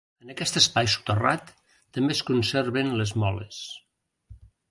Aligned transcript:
En 0.25 0.29
aquest 0.33 0.55
espai 0.61 0.87
soterrat 0.93 1.51
també 1.99 2.15
es 2.17 2.23
conserven 2.31 2.91
les 3.03 3.15
moles. 3.25 3.61